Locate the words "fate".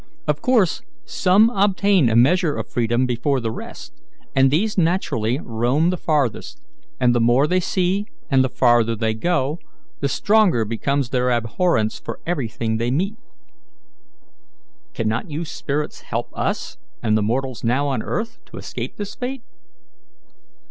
19.13-19.43